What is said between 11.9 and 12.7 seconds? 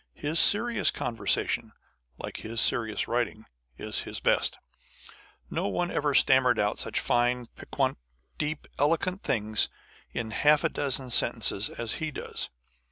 he does.